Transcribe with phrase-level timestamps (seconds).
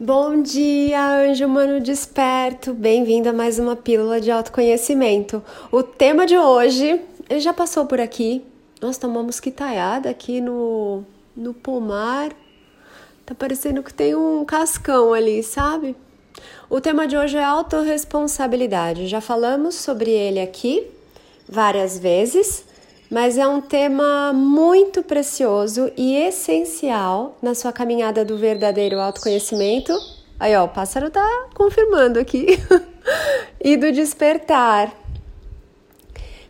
[0.00, 2.74] Bom dia, anjo humano desperto!
[2.74, 5.40] Bem-vindo a mais uma pílula de autoconhecimento.
[5.70, 8.44] O tema de hoje, ele já passou por aqui.
[8.82, 11.04] Nós tomamos quitaiada aqui no,
[11.36, 12.32] no pomar.
[13.24, 15.94] Tá parecendo que tem um cascão ali, sabe?
[16.68, 19.06] O tema de hoje é autorresponsabilidade.
[19.06, 20.90] Já falamos sobre ele aqui
[21.48, 22.64] várias vezes
[23.10, 29.92] mas é um tema muito precioso e essencial na sua caminhada do verdadeiro autoconhecimento.
[30.38, 32.58] Aí, ó, o pássaro tá confirmando aqui.
[33.62, 34.90] e do despertar.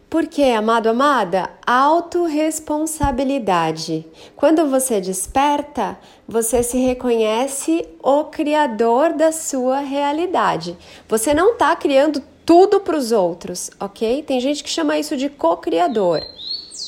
[0.08, 1.50] Por quê, amado, amada?
[1.66, 4.06] Autoresponsabilidade.
[4.36, 10.78] Quando você desperta, você se reconhece o criador da sua realidade.
[11.08, 14.22] Você não está criando tudo para os outros, ok?
[14.22, 16.22] Tem gente que chama isso de co-criador.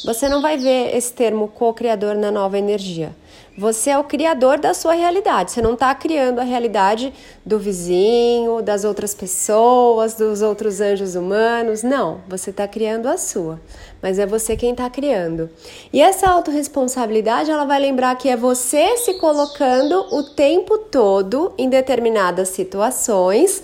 [0.06, 3.12] Você não vai ver esse termo co-criador na nova energia.
[3.58, 5.50] Você é o criador da sua realidade.
[5.50, 7.12] Você não está criando a realidade
[7.44, 11.82] do vizinho, das outras pessoas, dos outros anjos humanos.
[11.82, 13.60] Não, você está criando a sua.
[14.00, 15.50] Mas é você quem está criando.
[15.92, 21.68] E essa autorresponsabilidade, ela vai lembrar que é você se colocando o tempo todo em
[21.68, 23.60] determinadas situações,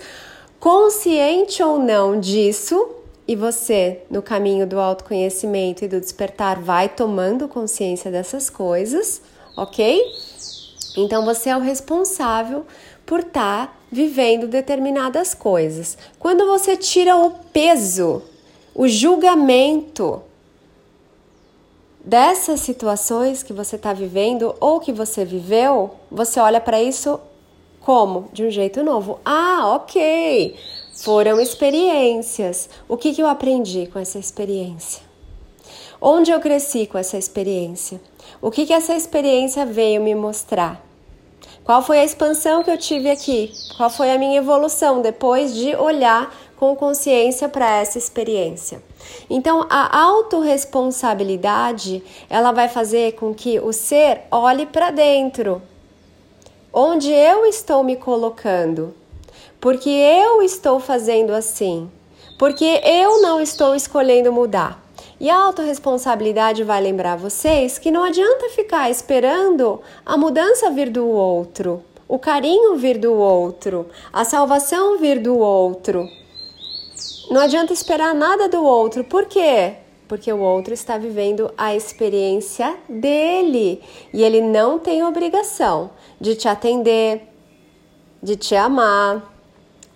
[0.59, 7.47] consciente ou não disso, e você, no caminho do autoconhecimento e do despertar, vai tomando
[7.47, 9.21] consciência dessas coisas,
[9.55, 10.01] ok?
[10.97, 12.65] Então você é o responsável
[13.05, 15.97] por estar tá vivendo determinadas coisas.
[16.19, 18.21] Quando você tira o peso,
[18.75, 20.21] o julgamento
[22.03, 27.19] dessas situações que você está vivendo ou que você viveu, você olha para isso
[27.79, 28.29] como?
[28.33, 29.19] De um jeito novo.
[29.23, 30.55] Ah, ok.
[30.95, 32.69] Foram experiências.
[32.87, 35.01] O que, que eu aprendi com essa experiência?
[35.99, 37.99] Onde eu cresci com essa experiência?
[38.39, 40.85] O que, que essa experiência veio me mostrar?
[41.63, 43.51] Qual foi a expansão que eu tive aqui?
[43.75, 48.79] Qual foi a minha evolução depois de olhar com consciência para essa experiência?
[49.29, 55.59] Então, a autorresponsabilidade, ela vai fazer com que o ser olhe para dentro.
[56.71, 58.93] Onde eu estou me colocando?
[59.63, 61.89] Porque eu estou fazendo assim,
[62.37, 64.83] porque eu não estou escolhendo mudar.
[65.21, 71.07] E a autorresponsabilidade vai lembrar vocês que não adianta ficar esperando a mudança vir do
[71.07, 76.09] outro, o carinho vir do outro, a salvação vir do outro.
[77.31, 79.05] Não adianta esperar nada do outro.
[79.05, 79.75] Por quê?
[80.09, 83.81] Porque o outro está vivendo a experiência dele
[84.13, 87.29] e ele não tem obrigação de te atender,
[88.21, 89.32] de te amar,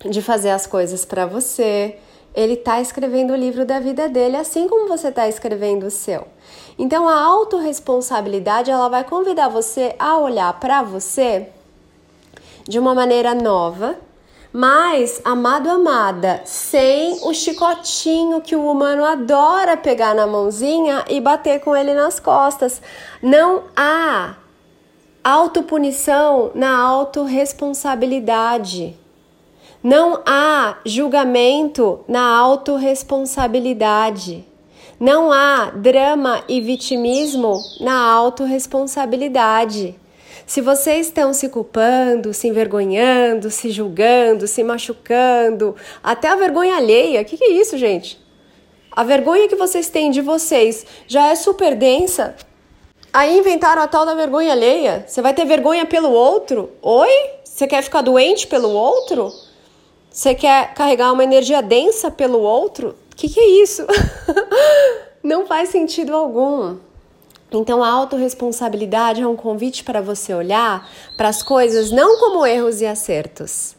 [0.04, 1.98] de fazer as coisas para você.
[2.34, 6.26] Ele está escrevendo o livro da vida dele, assim como você está escrevendo o seu.
[6.78, 11.48] Então, a autorresponsabilidade ela vai convidar você a olhar para você
[12.68, 13.96] de uma maneira nova,
[14.52, 21.60] mas, amado, amada, sem o chicotinho que o humano adora pegar na mãozinha e bater
[21.60, 22.80] com ele nas costas.
[23.22, 24.36] Não há
[25.22, 28.96] autopunição na autorresponsabilidade.
[29.82, 34.44] Não há julgamento na autorresponsabilidade.
[34.98, 39.94] Não há drama e vitimismo na autorresponsabilidade.
[40.44, 47.20] Se vocês estão se culpando, se envergonhando, se julgando, se machucando, até a vergonha alheia,
[47.20, 48.18] o que, que é isso, gente?
[48.90, 52.34] A vergonha que vocês têm de vocês já é super densa.
[53.12, 55.04] Aí inventaram a tal da vergonha alheia.
[55.06, 56.72] Você vai ter vergonha pelo outro?
[56.82, 57.08] Oi?
[57.44, 59.32] Você quer ficar doente pelo outro?
[60.18, 62.96] Você quer carregar uma energia densa pelo outro?
[63.12, 63.86] O que, que é isso?
[65.22, 66.76] Não faz sentido algum.
[67.52, 72.80] Então, a autorresponsabilidade é um convite para você olhar para as coisas não como erros
[72.80, 73.76] e acertos,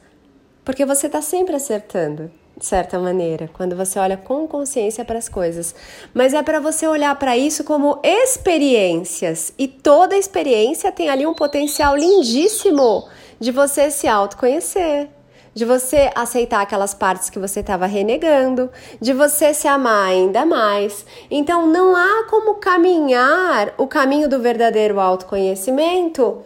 [0.64, 5.28] porque você está sempre acertando, de certa maneira, quando você olha com consciência para as
[5.28, 5.76] coisas,
[6.14, 11.34] mas é para você olhar para isso como experiências e toda experiência tem ali um
[11.34, 13.10] potencial lindíssimo
[13.42, 15.10] de você se autoconhecer
[15.54, 18.70] de você aceitar aquelas partes que você estava renegando,
[19.02, 21.06] de você se amar ainda mais.
[21.30, 26.42] Então não há como caminhar o caminho do verdadeiro autoconhecimento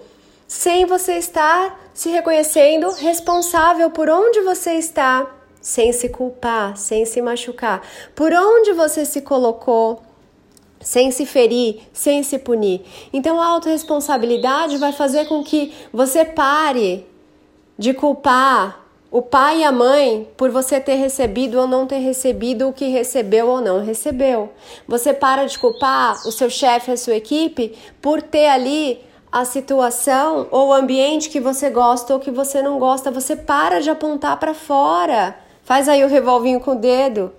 [0.47, 5.25] sem você estar se reconhecendo responsável por onde você está,
[5.61, 7.81] sem se culpar, sem se machucar,
[8.13, 10.01] por onde você se colocou
[10.83, 12.81] sem se ferir, sem se punir.
[13.11, 17.07] Então a autorresponsabilidade vai fazer com que você pare
[17.77, 18.82] de culpar
[19.13, 22.87] o pai e a mãe por você ter recebido ou não ter recebido o que
[22.87, 24.51] recebeu ou não recebeu.
[24.87, 28.99] Você para de culpar o seu chefe, a sua equipe por ter ali
[29.31, 33.81] a situação ou o ambiente que você gosta ou que você não gosta, você para
[33.81, 35.37] de apontar para fora.
[35.61, 37.31] Faz aí o revolvinho com o dedo.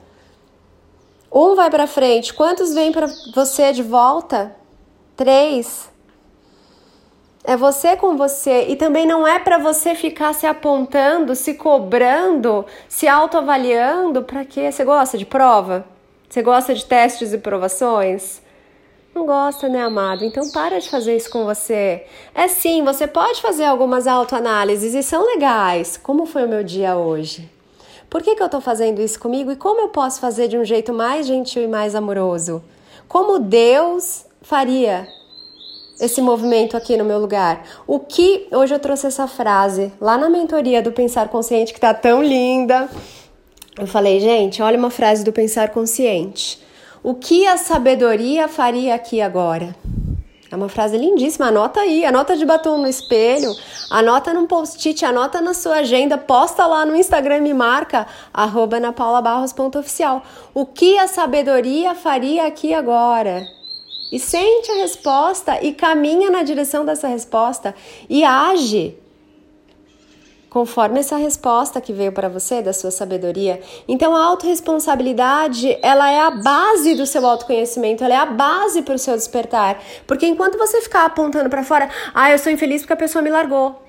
[1.31, 4.55] Um vai para frente, quantos vem para você de volta?
[5.17, 5.93] Três.
[7.47, 12.65] É você com você e também não é para você ficar se apontando, se cobrando,
[12.89, 14.23] se autoavaliando.
[14.23, 14.73] Para quê?
[14.73, 15.85] Você gosta de prova?
[16.27, 18.41] Você gosta de testes e provações?
[19.15, 20.25] Não gosta, né, amado?
[20.25, 22.07] Então para de fazer isso com você.
[22.35, 25.99] É sim, você pode fazer algumas autoanálises e são legais.
[25.99, 27.51] Como foi o meu dia hoje?
[28.09, 30.65] Por que, que eu estou fazendo isso comigo e como eu posso fazer de um
[30.65, 32.65] jeito mais gentil e mais amoroso?
[33.07, 35.07] Como Deus faria
[36.05, 37.65] esse movimento aqui no meu lugar.
[37.87, 41.93] O que hoje eu trouxe essa frase lá na mentoria do Pensar Consciente que tá
[41.93, 42.89] tão linda.
[43.79, 46.63] Eu falei, gente, olha uma frase do Pensar Consciente.
[47.03, 49.75] O que a sabedoria faria aqui agora?
[50.55, 53.51] É uma frase lindíssima, anota aí, anota de batom no espelho,
[53.91, 58.07] anota num post-it, anota na sua agenda, posta lá no Instagram e marca,
[58.81, 60.23] napaulabarros.oficial.
[60.55, 63.45] O que a sabedoria faria aqui agora?
[64.11, 67.75] E sente a resposta e caminha na direção dessa resposta
[68.09, 68.99] e age
[70.55, 73.61] conforme essa resposta que veio para você da sua sabedoria.
[73.89, 78.95] Então a autorresponsabilidade, ela é a base do seu autoconhecimento, ela é a base para
[78.95, 79.83] o seu despertar.
[80.07, 83.31] Porque enquanto você ficar apontando para fora, ah, eu sou infeliz porque a pessoa me
[83.31, 83.83] largou.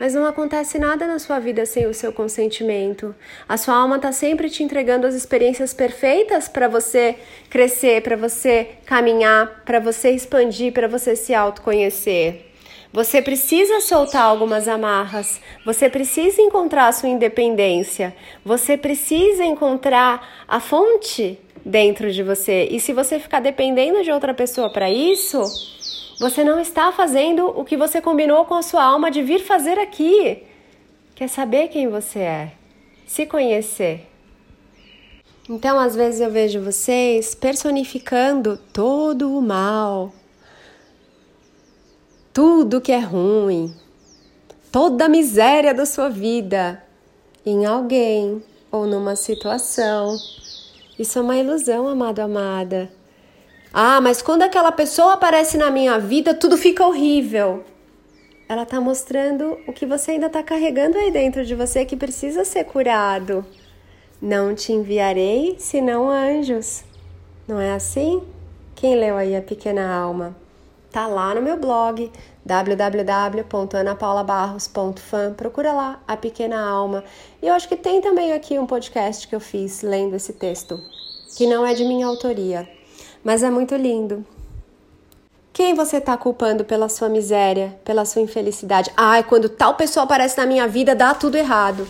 [0.00, 3.14] Mas não acontece nada na sua vida sem o seu consentimento.
[3.46, 7.16] A sua alma está sempre te entregando as experiências perfeitas para você
[7.50, 12.46] crescer, para você caminhar, para você expandir, para você se autoconhecer.
[12.90, 20.58] Você precisa soltar algumas amarras, você precisa encontrar a sua independência, você precisa encontrar a
[20.60, 22.66] fonte dentro de você.
[22.70, 25.44] E se você ficar dependendo de outra pessoa para isso,
[26.20, 29.78] você não está fazendo o que você combinou com a sua alma de vir fazer
[29.78, 30.42] aqui.
[31.14, 32.52] Quer saber quem você é?
[33.06, 34.06] Se conhecer.
[35.48, 40.12] Então, às vezes eu vejo vocês personificando todo o mal,
[42.34, 43.74] tudo que é ruim,
[44.70, 46.84] toda a miséria da sua vida
[47.46, 50.18] em alguém ou numa situação.
[50.98, 52.99] Isso é uma ilusão, amado, amada.
[53.72, 57.62] Ah, mas quando aquela pessoa aparece na minha vida, tudo fica horrível.
[58.48, 62.44] Ela está mostrando o que você ainda está carregando aí dentro de você que precisa
[62.44, 63.46] ser curado.
[64.20, 66.82] Não te enviarei senão anjos.
[67.46, 68.20] Não é assim?
[68.74, 70.34] Quem leu aí a pequena alma?
[70.90, 72.10] Tá lá no meu blog
[72.44, 75.34] www.anapaulabarros.fan.
[75.34, 77.04] Procura lá a pequena alma.
[77.40, 80.82] E eu acho que tem também aqui um podcast que eu fiz lendo esse texto,
[81.36, 82.79] que não é de minha autoria
[83.24, 84.24] mas é muito lindo.
[85.52, 88.90] Quem você está culpando pela sua miséria, pela sua infelicidade?
[88.96, 91.86] Ai, quando tal pessoa aparece na minha vida, dá tudo errado.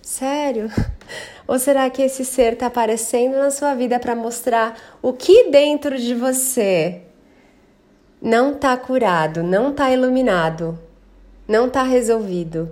[0.00, 0.70] Sério?
[1.46, 5.98] Ou será que esse ser está aparecendo na sua vida para mostrar o que dentro
[5.98, 7.02] de você
[8.20, 10.78] não está curado, não está iluminado,
[11.46, 12.70] não está resolvido?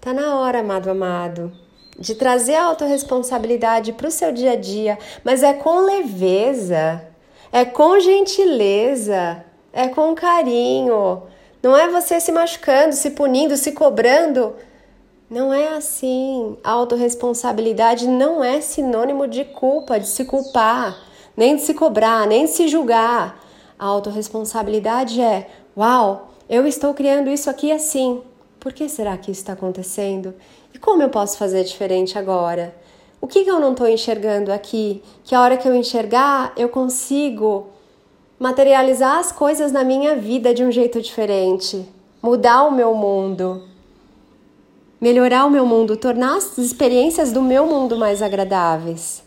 [0.00, 1.67] Tá na hora, amado amado
[1.98, 7.02] de trazer a autorresponsabilidade para o seu dia a dia, mas é com leveza,
[7.50, 11.22] é com gentileza, é com carinho.
[11.62, 14.54] Não é você se machucando, se punindo, se cobrando.
[15.28, 16.56] Não é assim.
[16.62, 20.96] A autorresponsabilidade não é sinônimo de culpa, de se culpar,
[21.36, 23.44] nem de se cobrar, nem de se julgar.
[23.78, 28.22] A autorresponsabilidade é: uau, eu estou criando isso aqui assim.
[28.58, 30.34] Por que será que isso está acontecendo?
[30.80, 32.74] Como eu posso fazer diferente agora?
[33.20, 35.02] O que, que eu não estou enxergando aqui?
[35.24, 37.66] Que a hora que eu enxergar, eu consigo
[38.38, 41.84] materializar as coisas na minha vida de um jeito diferente,
[42.22, 43.64] mudar o meu mundo,
[45.00, 49.26] melhorar o meu mundo, tornar as experiências do meu mundo mais agradáveis.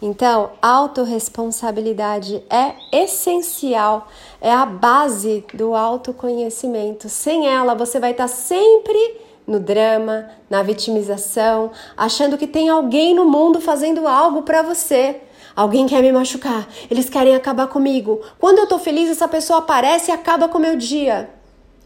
[0.00, 4.08] Então, autorresponsabilidade é essencial,
[4.40, 7.08] é a base do autoconhecimento.
[7.08, 13.24] Sem ela, você vai estar sempre no drama, na vitimização, achando que tem alguém no
[13.24, 15.20] mundo fazendo algo para você.
[15.54, 18.20] Alguém quer me machucar, eles querem acabar comigo.
[18.38, 21.28] Quando eu tô feliz, essa pessoa aparece e acaba com o meu dia.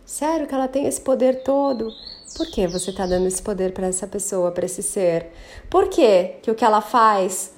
[0.05, 1.91] Sério que ela tem esse poder todo?
[2.37, 5.33] Por que você tá dando esse poder para essa pessoa, para esse ser?
[5.69, 7.53] Por que que o que ela faz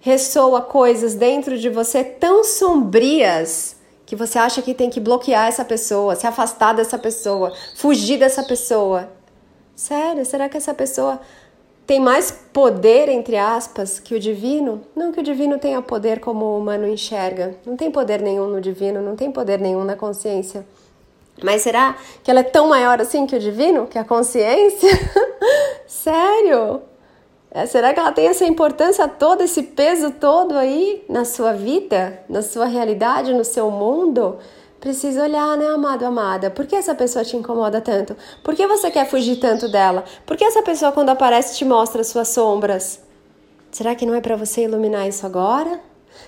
[0.00, 5.64] ressoa coisas dentro de você tão sombrias que você acha que tem que bloquear essa
[5.64, 9.08] pessoa, se afastar dessa pessoa, fugir dessa pessoa?
[9.74, 11.20] Sério, será que essa pessoa
[11.86, 14.82] tem mais poder, entre aspas, que o divino?
[14.94, 17.56] Não que o divino tenha poder como o humano enxerga.
[17.66, 20.64] Não tem poder nenhum no divino, não tem poder nenhum na consciência.
[21.42, 23.86] Mas será que ela é tão maior assim que o divino?
[23.86, 24.90] Que a consciência?
[25.86, 26.82] Sério?
[27.50, 32.22] É, será que ela tem essa importância toda, esse peso todo aí na sua vida,
[32.28, 34.38] na sua realidade, no seu mundo?
[34.82, 36.50] Precisa olhar, né, amado, amada?
[36.50, 38.16] Por que essa pessoa te incomoda tanto?
[38.42, 40.02] Por que você quer fugir tanto dela?
[40.26, 42.98] Por que essa pessoa, quando aparece, te mostra suas sombras?
[43.70, 45.78] Será que não é para você iluminar isso agora?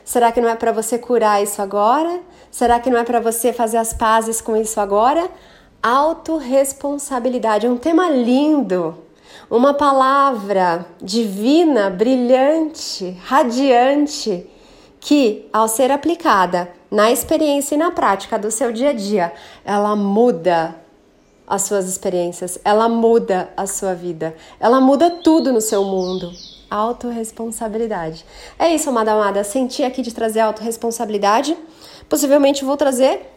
[0.04, 2.20] Será que não é para você curar isso agora?
[2.48, 5.28] Será que não é para você fazer as pazes com isso agora?
[5.82, 8.96] Autoresponsabilidade é um tema lindo
[9.50, 14.48] uma palavra divina, brilhante, radiante,
[15.00, 19.32] que, ao ser aplicada na experiência e na prática do seu dia a dia,
[19.64, 20.76] ela muda
[21.44, 26.30] as suas experiências, ela muda a sua vida, ela muda tudo no seu mundo.
[26.70, 28.24] Autoresponsabilidade.
[28.56, 29.42] É isso, amada amada.
[29.42, 31.58] Senti aqui de trazer autorresponsabilidade.
[32.08, 33.28] Possivelmente vou trazer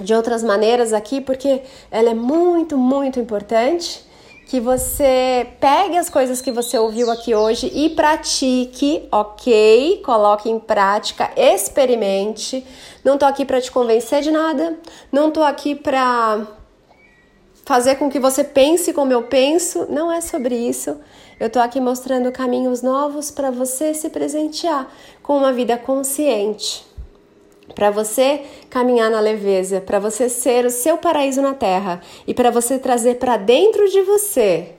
[0.00, 4.06] de outras maneiras aqui, porque ela é muito, muito importante
[4.46, 10.02] que você pegue as coisas que você ouviu aqui hoje e pratique, ok?
[10.04, 12.64] Coloque em prática, experimente.
[13.02, 14.78] Não tô aqui para te convencer de nada,
[15.10, 16.46] não tô aqui para
[17.64, 20.98] fazer com que você pense como eu penso, não é sobre isso.
[21.40, 24.88] Eu tô aqui mostrando caminhos novos para você se presentear
[25.22, 26.93] com uma vida consciente
[27.74, 32.50] para você caminhar na leveza, para você ser o seu paraíso na terra e para
[32.50, 34.74] você trazer para dentro de você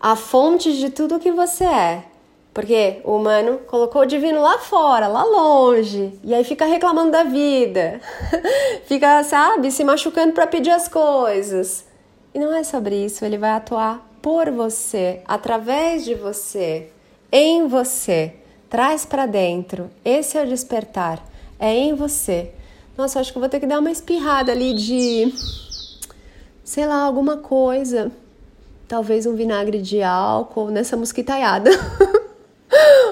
[0.00, 2.04] a fonte de tudo que você é.
[2.52, 7.24] Porque o humano colocou o divino lá fora, lá longe, e aí fica reclamando da
[7.24, 8.00] vida,
[8.86, 11.84] fica, sabe, se machucando para pedir as coisas.
[12.32, 16.90] E não é sobre isso, ele vai atuar por você, através de você,
[17.32, 18.34] em você.
[18.70, 19.90] Traz para dentro.
[20.04, 22.50] Esse é o despertar é em você.
[22.96, 25.34] Nossa, acho que vou ter que dar uma espirrada ali de,
[26.62, 28.12] sei lá, alguma coisa.
[28.86, 31.70] Talvez um vinagre de álcool nessa mosquitaiada.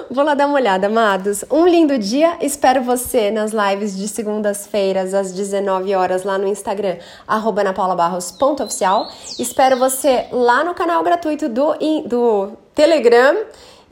[0.09, 1.43] Vou lá dar uma olhada, amados.
[1.49, 2.37] Um lindo dia.
[2.41, 6.97] Espero você nas lives de segundas-feiras, às 19 horas, lá no Instagram,
[7.27, 9.07] napaulabarros.oficial.
[9.39, 11.73] Espero você lá no canal gratuito do,
[12.05, 13.35] do Telegram.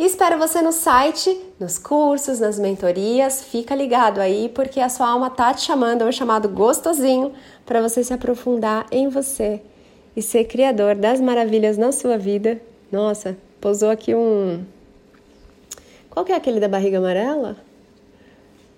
[0.01, 3.43] E espero você no site, nos cursos, nas mentorias.
[3.43, 7.33] Fica ligado aí, porque a sua alma tá te chamando, é um chamado gostosinho
[7.67, 9.61] para você se aprofundar em você
[10.15, 12.59] e ser criador das maravilhas na sua vida.
[12.91, 14.65] Nossa, pousou aqui um.
[16.09, 17.57] Qual que é aquele da barriga amarela?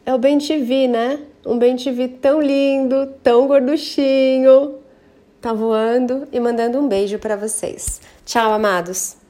[0.06, 1.22] É o Ben TV, né?
[1.46, 4.76] Um Ben TV tão lindo, tão gorduchinho.
[5.40, 8.02] Tá voando e mandando um beijo para vocês.
[8.26, 9.23] Tchau, amados.